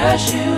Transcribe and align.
curse 0.00 0.32
you 0.32 0.49